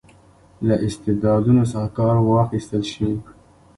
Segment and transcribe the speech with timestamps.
[0.67, 3.09] له استعدادونو څخه کار واخیستل شي.